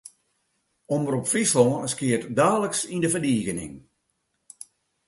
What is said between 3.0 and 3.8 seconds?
de ferdigening.